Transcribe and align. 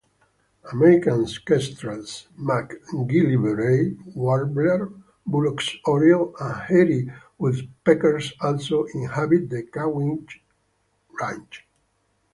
American 0.73 1.27
kestrels, 1.45 2.25
MacGillivray's 2.39 3.99
warbler, 4.15 4.91
Bullock's 5.27 5.75
oriole, 5.85 6.35
and 6.39 6.55
hairy 6.63 7.11
woodpeckers 7.37 8.33
also 8.41 8.85
inhabit 8.95 9.51
the 9.51 9.61
Kawich 9.61 10.41
Range. 11.19 11.65